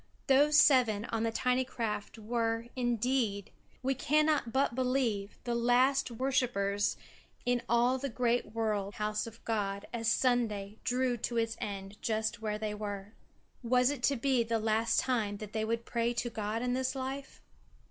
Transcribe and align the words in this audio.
Those 0.25 0.57
seven 0.57 1.05
on 1.11 1.21
the 1.21 1.31
tiny 1.31 1.63
craft 1.63 2.17
were, 2.17 2.65
indeed, 2.75 3.51
we 3.83 3.93
cannot 3.93 4.51
but 4.51 4.73
believe, 4.73 5.37
the 5.43 5.53
last 5.53 6.09
worshippers 6.09 6.97
in 7.45 7.61
all 7.69 7.99
the 7.99 8.09
great 8.09 8.51
world 8.55 8.95
house 8.95 9.27
of 9.27 9.45
God 9.45 9.85
as 9.93 10.07
Sunday 10.09 10.79
drew 10.83 11.17
to 11.17 11.37
its 11.37 11.55
end 11.61 12.01
just 12.01 12.41
where 12.41 12.57
they 12.57 12.73
were. 12.73 13.13
Was 13.61 13.91
it 13.91 14.01
to 14.05 14.15
be 14.15 14.41
the 14.43 14.57
last 14.57 14.99
time 14.99 15.37
that 15.37 15.53
they 15.53 15.63
would 15.63 15.85
pray 15.85 16.13
to 16.15 16.31
God 16.31 16.63
in 16.63 16.73
this 16.73 16.95
life? 16.95 17.43